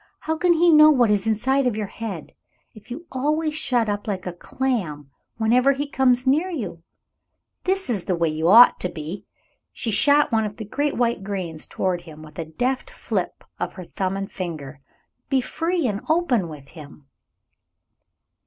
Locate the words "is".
1.11-1.27, 7.87-8.05